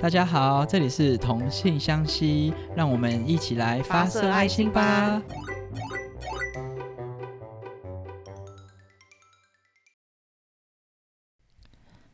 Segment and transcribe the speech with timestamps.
[0.00, 5.20] 大家好，这里是同性相吸，让我们一起来发射爱心吧。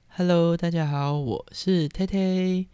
[0.08, 2.68] Hello，大家好，我是 Tate。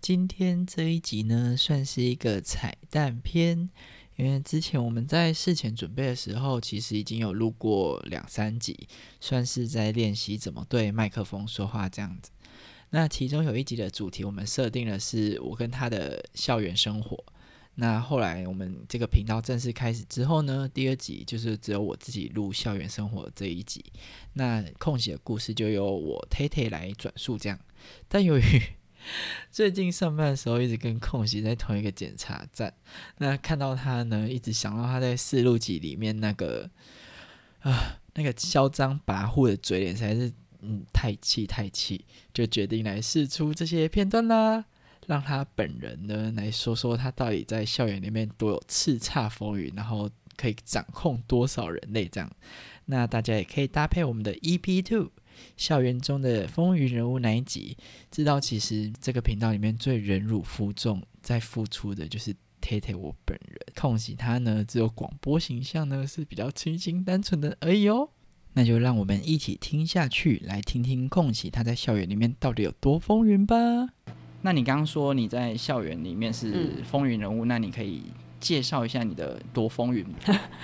[0.00, 3.70] 今天这一集呢，算是一个彩蛋片，
[4.16, 8.88] 因为之前我们在事前准备的时候，其实已经有录过两三集，
[9.20, 12.32] 算是在练习怎么对麦克风说话这样子。
[12.90, 17.22] 那其中有一集的主题，我们设定的是我跟他的校园生活。
[17.78, 23.84] 那后来我们这个频道正式开始之后呢，第二集就是只有我自己录校园生活这一集。
[24.32, 27.58] 那空隙的故事就由我 t a 来转述这样。
[28.08, 28.42] 但由于
[29.52, 32.72] 最近上班的时候一直跟空隙在同一个检查站，
[33.18, 36.70] 那看到他呢，一直想到他在四录集里面那个
[37.60, 40.32] 啊那个嚣张跋扈的嘴脸，才是。
[40.60, 44.64] 嗯，太气太气，就决定来试出这些片段啦，
[45.06, 52.30] 让他本人呢来说说他到底在校园里面多有叱咤风云，然后可以掌控多少人类这样。
[52.86, 55.10] 那大家也可以搭配我们的 EP Two
[55.56, 57.76] 校园中的风云人物那一集，
[58.10, 68.10] 知道其实这个频道里面最忍辱负重在付出的就是 Tate 我本人，空隙他呢只有广播形象呢是比较清新单纯的而已哦。
[68.58, 73.54] 那就让我们一起听下去，来听听空喜他在校园里面到底有多风云吧。
[74.40, 78.04] 那你刚刚说你在校园里面是风云人物，那你可以。
[78.38, 80.06] 介绍一下你的多风云。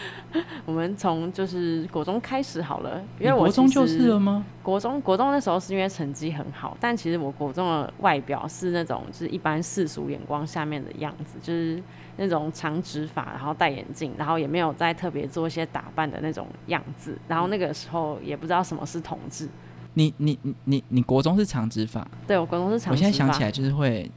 [0.65, 4.45] 我们从就是国中开始好了，因为我国中就是了吗？
[4.63, 11.83] 国中国中那时候是因为成绩很好，但其实我国中的外表是那种就是一般世俗眼光下面的样子，就是
[12.17, 17.19] 那种长直发，然后戴眼镜，然后也没有再特别做一些打扮的那种样子。
[17.29, 19.49] 然后那个时候也不知道什么是同志。
[19.95, 22.07] 你你你你你国中是长直发？
[22.27, 22.93] 对，我国中是长。
[22.93, 24.11] 我现在想起来就是会。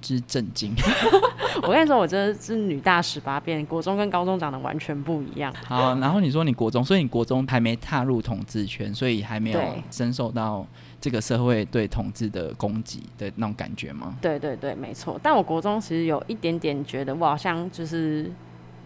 [0.00, 0.74] 之震惊！
[1.62, 5.52] 我跟你说，我真的是女大十八变，国中跟高中长得完全不一样。
[5.66, 9.60] 好，然后你说你国中，所以你国中还没踏入统治圈，所以还没有
[9.90, 10.66] 深受到
[11.00, 14.16] 这个社会对统治的攻击的那种感觉吗？
[14.20, 15.18] 对对对，没错。
[15.22, 18.30] 但我国中其实有一点点觉得，我好像就是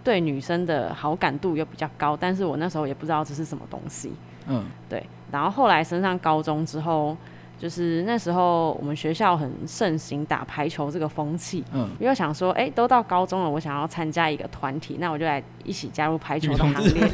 [0.04, 4.12] 对女生的好感度又比较高，但是我那时候也不知道这是什么东西。
[4.46, 5.04] 嗯，对。
[5.32, 7.16] 然后后来升上高中之后。
[7.60, 11.62] 就是那时候，我们学校很盛行打排球这个风气。
[11.74, 17.06] 嗯，又想说，哎，都到高中了，我想要参加一个团体，那我就来一起加入排球的行列。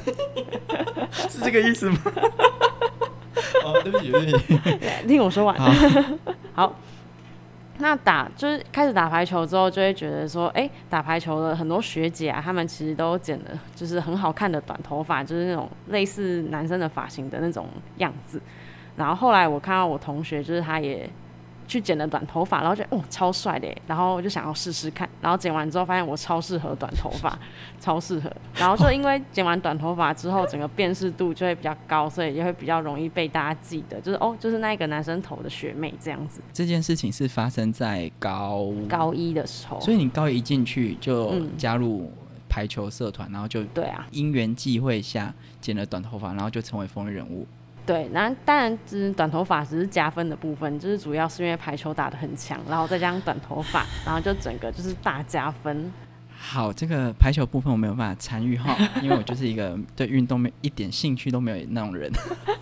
[1.11, 1.99] 是这个意思吗？
[3.65, 4.79] 哦，对不起，对不起。
[5.09, 5.57] 听我说完。
[6.55, 6.73] 好，
[7.79, 18.41] 那打就是开始打排球之后，就会觉得说，哎，打排球的很多学姐啊，她们其实都剪了，就是很好看的短头发，就是那种类似男生的发型的那种样子。
[18.97, 21.09] 然后后来我看到我同学，就是他也
[21.69, 25.09] 去剪了短头发，然后觉得哦超帅的，然后我就想要试试看。
[25.21, 27.37] 然后剪完之后发现我超适合短头发，
[27.81, 28.31] 超适合。
[28.55, 36.41] 然后就因为剪完短头发之后，整个辨识度就会比较高，所以也会比较容易被大家记得，就是哦就是那一个男生头的学妹这样子。
[36.53, 42.11] 这件事情是发生在高高一的时候，所以你高一进去就加入
[42.49, 47.45] 排球社团，然后就对啊，因缘际会下剪了短头发，然后就成为风云人物。
[47.87, 55.93] 对，那当然，只是短头发只是加分的部分，就是主要是因为排球打的很强，然后再加上短头发，然后就整个就是大加分。
[56.37, 62.11] 好，这个排球部分我没有办法参与哈，因为我就是一个对运动没一点兴趣都没有那种人。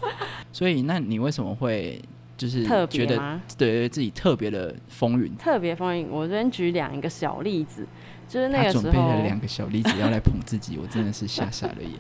[0.52, 2.00] 所以，那你为什么会
[2.37, 5.34] 就是觉得对自己特别的风云？
[5.37, 7.87] 特别风云，我这边举两个小例子。
[8.27, 11.91] 就是那个时候，准备了两个小例子要来捧自己，我真的是吓傻了眼。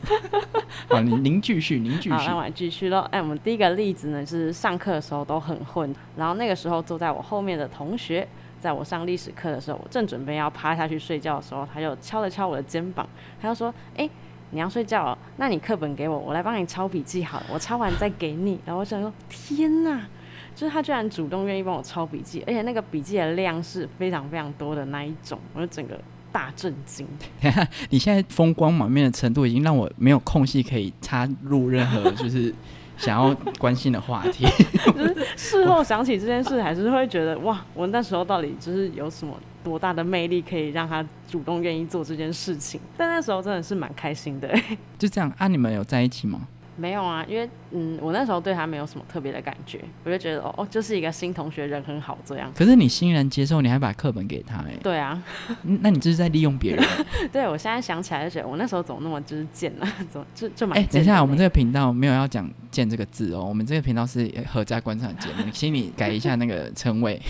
[0.88, 2.10] 好，您您继续，您继续。
[2.12, 3.00] 好，那我继续喽。
[3.10, 8.26] 哎，我们第一个例子呢，是上课的时候都很混，然后那个时候坐在我后面的同学，
[8.58, 13.06] 在我上历史课的时候，我正准备要趴下去睡觉的时候，他就敲了敲我的肩膀，
[13.40, 14.08] 他就说：“哎，
[14.50, 15.16] 你要睡觉了？
[15.36, 20.08] 那你课本给我，我来帮你抄笔记好了，我抄完再给你。”然后我想说：“天哪！”
[20.54, 25.98] 就是他居然主动愿意帮我抄笔记，而且那个笔记的量是非常非常多的那一种，我就整个。
[26.34, 27.06] 大震惊！
[27.90, 32.52] 你现在风光满面的程度，已经让我没有空隙可以插入任何就是
[32.96, 34.44] 想要关心的话题。
[34.96, 42.80] 就是事后想起这件事，还是会觉得哇，我那时候到底就是有什么多大的魅力，可以让他主动愿意做这件事情？
[42.96, 44.52] 但那时候真的是蛮开心的。
[44.98, 45.46] 就这样啊？
[45.46, 46.48] 你们有在一起吗？
[46.76, 52.52] 没有啊，因为嗯，我那时候对他没有什么特别的感觉，我就觉得哦哦，就是一个新同学，人很好这样。
[52.54, 54.74] 可是你欣然接受，你还把课本给他哎。
[54.82, 55.22] 对啊，
[55.62, 56.84] 那你这是在利用别人。
[57.32, 59.86] 对，我现在想起来就觉得，我那时候怎么那么就是贱呢？
[60.10, 60.78] 怎么就就蛮……
[60.78, 67.20] 哎，等一下，我们这个频道没有要讲“贱”这个字哦，我们这个频道是合家观赏节目，请你改一下那个称谓。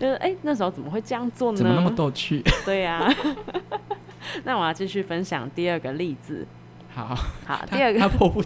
[0.00, 1.58] 就是哎、那时候怎么会这样做呢？
[1.58, 2.42] 怎么那么逗趣？
[2.64, 3.08] 对呀、
[4.44, 6.46] 那我要继续分享第二个例子。
[6.94, 7.12] 好，
[7.44, 8.40] 好，第二个他迫不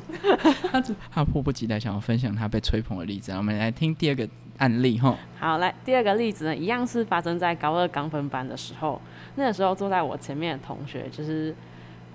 [0.71, 5.15] 他他迫不及待想要分享他被吹捧的例子，我们来听第二个案例哈。
[5.39, 9.01] 好，来第二个例子呢，一样是发生在高二刚分班的时候。
[9.37, 11.55] 那个时候坐在我前面的同学，就是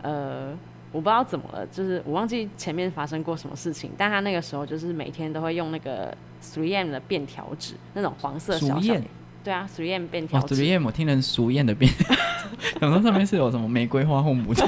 [0.01, 0.49] 呃，
[0.91, 9.03] 我不知道怎么了，就是我忘记前面发生过什么事情，但他那个时候就是每天都会用那个 3M 的便条纸，那种黄色小小的俗艳，
[9.43, 11.89] 对啊，3M 便条哦，纸，俗艳，我听成俗艳的便，
[12.81, 14.67] 想说上面是有什么玫瑰花或牡丹。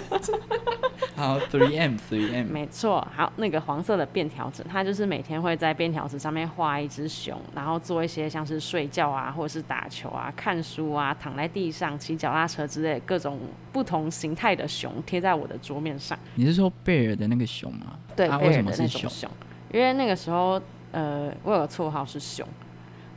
[1.15, 13.39] 好，three M three M，没错，好，那个黄色的便条纸，它就是每天会在便条纸上面画一只熊，然后做一些像是睡觉啊，或者是打球啊、看书啊、躺在地上、骑脚踏车之类各种
[13.71, 16.17] 不同形态的熊贴在我的桌面上。
[16.35, 17.97] 你是说贝尔的那个熊吗？
[18.15, 19.29] 对，啊，为什贝尔的那么是熊，
[19.71, 20.61] 因为那个时候，
[20.91, 22.45] 呃，我有个绰号是熊，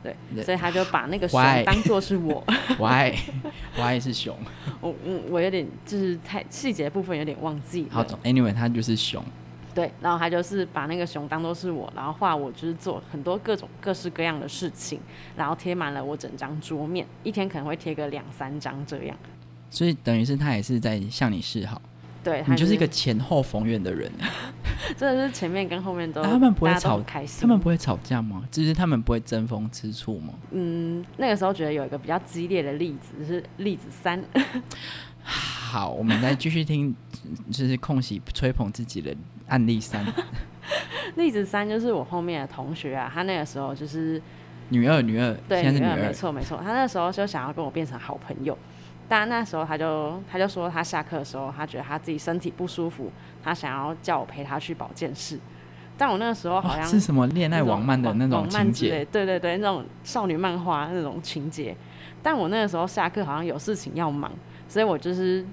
[0.01, 1.41] 对，所以他就把那个熊？
[1.65, 2.43] 当做是我。
[2.77, 3.13] Why
[3.75, 4.35] Why 是熊？
[4.79, 9.23] 我嗯，我有点就是太细节部分有点忘记好，Anyway，他就是熊。
[9.75, 14.99] 对，然后他就是把那个熊当做是我，然后画我就是做很多各种各式各样的事情，
[15.37, 19.15] 然后贴满了我整张桌面，一天可能会贴个两三张这样。
[19.69, 21.79] 所以等于是他也是在向你示好，
[22.23, 24.11] 对，你就是一个前后逢源的人。
[24.97, 27.41] 真的是前面跟后面都， 啊他们不会吵很开心。
[27.41, 28.43] 他们不会吵架吗？
[28.49, 30.33] 就是他们不会争风吃醋吗？
[30.51, 34.23] 嗯，那个时候觉得有一个比较激烈的例子是例子三，
[35.21, 36.95] 好，我们再继续听，
[37.51, 39.15] 就是空隙吹捧自己的
[39.47, 40.05] 案例三。
[41.15, 44.21] 例子三就是我后面的同学啊，他那个时候就是
[44.69, 46.13] 女二，女二，对现在是女二，没二。
[46.13, 48.57] 错没错，他那时候就想要跟我变成好朋友，
[49.09, 53.11] 但那时候他就他就说他下课的时候，他觉得他自己身体不舒服，
[53.43, 55.39] 他想要叫我陪他去保健室，
[55.97, 59.03] 但我那个时候好像、哦是什么恋爱网漫的那种情节？
[59.05, 61.75] 对对对，那种少女漫画那种情节。
[62.21, 64.31] 但我那个时候下课好像有事情要忙，
[64.67, 65.43] 所以我就是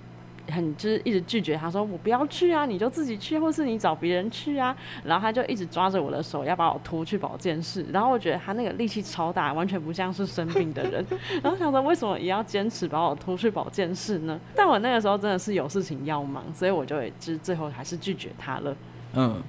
[0.49, 4.77] 很就是一直拒绝他说我不要去啊，你就自己去，或是你找别人去啊。
[5.05, 11.05] 然后他就一直抓着我的手要把我拖去保健室，然后我觉得他那个力气超大，完全不像是生病的人。
[11.43, 14.39] 然后想说为什么也要坚持把我拖去保健室呢？
[14.55, 18.77] 但我那个时候真的是有事情要忙，所以我就也就是最后还是拒绝他了。
[19.15, 19.43] 嗯，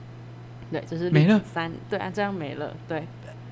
[0.72, 3.04] 对，就是没了三，对啊，这样没了，对。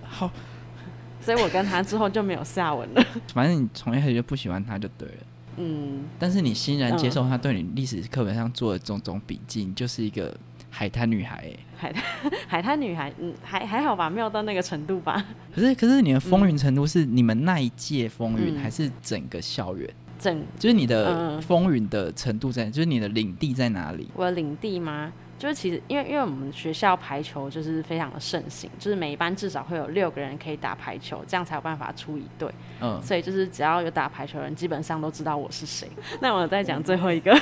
[0.04, 0.30] 好，
[1.22, 3.04] 所以我跟他之后就没有下文了。
[3.34, 5.16] 反正你从一开始就不喜欢他就对了。
[5.58, 10.36] 嗯，但是你欣然接嗯受他对你历史课本上做的种种笔记，你就是一个
[10.70, 11.60] 海滩女孩欸。
[11.78, 12.04] 海滩
[12.48, 15.26] 海滩女孩，嗯，还还好吧，没有到那个程度吧。
[15.54, 19.90] 可是可是你的风云程度是你们那一届风云，嗯还是整个校园？
[20.18, 24.10] 整就是你的嗯风云的程度在，就是你的领地在哪里？
[24.16, 25.12] 我的领地吗？
[25.38, 32.50] 就是其实因为因为我们学校排球就是非常的盛行，就是每一班至少会有六个人可以打排球，这样才有办法出一队。
[32.82, 35.88] 嗯，所以就是只要有打排球的人，基本上都知道我是谁。
[36.22, 37.36] 那我再讲最后一个。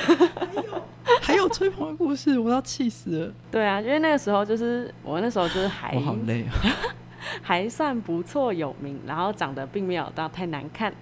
[1.20, 6.52] 还有吹捧的故事，我要气死了，对啊，因为那个时候就是我那时候就是还我好累啊！
[7.42, 10.92] 还算不错有名，然后长得并没有到太难看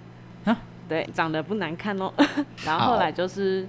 [0.45, 0.57] 啊
[0.87, 2.11] 对，长得不难看哦。
[2.65, 3.67] 然后后来就是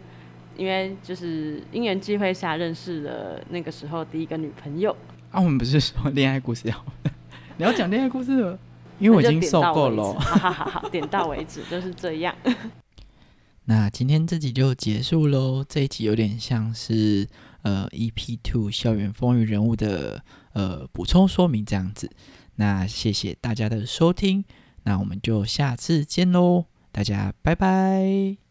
[0.57, 4.95] 因为就是因缘际会下认识了那个时候第一个女朋友，
[5.31, 6.85] 啊，我们不是说恋爱故事要，
[7.59, 8.59] 你要讲恋爱故事了，
[8.99, 10.17] 因为我已经受够了哦。
[10.19, 12.35] 止好好好好，点到为止，就是这样。
[13.67, 15.65] 那今天这集就结束喽。
[15.67, 17.27] 这一集有点像是
[17.63, 22.11] 呃 EP Two 校园风云人物的呃补充说明这样子。
[22.57, 24.45] 那谢谢大家的收听，
[24.83, 28.44] 那我们就下次见喽，大家拜拜。